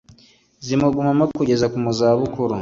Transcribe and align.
zimugumamo 0.65 1.23
kugeza 1.37 1.65
mu 1.83 1.91
za 1.97 2.09
bukuru, 2.19 2.55